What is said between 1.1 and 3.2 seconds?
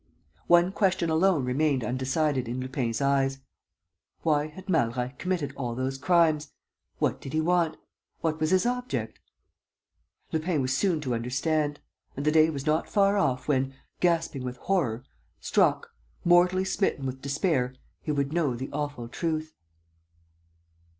alone remained undecided in Lupin's